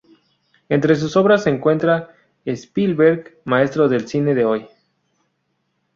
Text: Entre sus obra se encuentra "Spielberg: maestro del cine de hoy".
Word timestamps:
Entre 0.67 0.95
sus 0.95 1.15
obra 1.15 1.37
se 1.37 1.51
encuentra 1.51 2.15
"Spielberg: 2.43 3.37
maestro 3.45 3.87
del 3.87 4.07
cine 4.07 4.33
de 4.33 4.45
hoy". 4.45 4.65